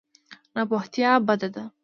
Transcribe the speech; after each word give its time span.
ناپوهتیا 0.55 1.11
بده 1.27 1.47
ده. 1.55 1.63